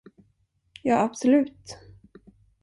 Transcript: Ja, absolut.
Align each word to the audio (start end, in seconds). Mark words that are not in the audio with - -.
Ja, 0.81 1.03
absolut. 1.05 1.77